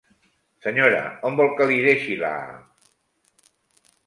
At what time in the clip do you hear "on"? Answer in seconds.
1.29-1.37